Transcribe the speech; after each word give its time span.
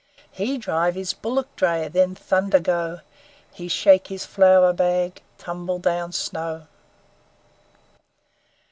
He 0.31 0.57
drive 0.57 0.95
His 0.95 1.13
bullock 1.13 1.55
dray, 1.55 1.87
Then 1.87 2.15
thunder 2.15 2.59
go, 2.59 3.01
He 3.53 3.67
shake 3.67 4.07
His 4.07 4.25
flour 4.25 4.73
bag 4.73 5.21
Tumble 5.37 5.77
down 5.77 6.11
snow!' 6.11 6.65